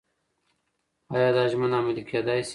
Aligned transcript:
ایا 1.15 1.29
دا 1.35 1.43
ژمنه 1.51 1.77
عملي 1.81 2.03
کېدای 2.09 2.39
شي؟ 2.43 2.49